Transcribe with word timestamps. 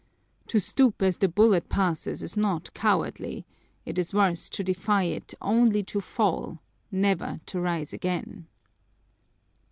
To 0.47 0.59
stoop 0.59 1.03
as 1.03 1.17
the 1.17 1.27
bullet 1.27 1.69
passes 1.69 2.23
is 2.23 2.35
not 2.35 2.73
cowardly 2.73 3.45
it 3.85 3.99
is 3.99 4.15
worse 4.15 4.49
to 4.49 4.63
defy 4.63 5.03
it 5.03 5.35
only 5.43 5.83
to 5.83 5.99
fall, 6.01 6.57
never 6.91 7.39
to 7.45 7.61
rise 7.61 7.93
again." 7.93 8.47